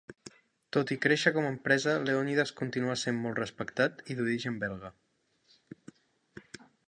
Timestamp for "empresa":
1.55-1.93